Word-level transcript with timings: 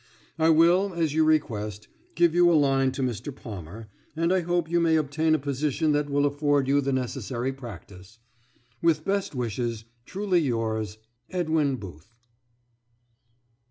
I 0.39 0.49
will, 0.49 0.95
as 0.95 1.13
you 1.13 1.23
request, 1.23 1.87
give 2.15 2.33
you 2.33 2.51
a 2.51 2.55
line 2.57 2.91
to 2.93 3.03
Mr. 3.03 3.31
Palmer, 3.35 3.87
and 4.15 4.33
I 4.33 4.39
hope 4.39 4.67
you 4.67 4.79
may 4.79 4.95
obtain 4.95 5.35
a 5.35 5.37
position 5.37 5.91
that 5.91 6.09
will 6.09 6.25
afford 6.25 6.67
you 6.67 6.81
the 6.81 6.91
necessary 6.91 7.53
practice. 7.53 8.17
With 8.81 9.05
best 9.05 9.35
wishes. 9.35 9.85
Truly 10.07 10.39
yours, 10.39 10.97
EDWIN 11.29 11.75
BOOTH. 11.75 12.15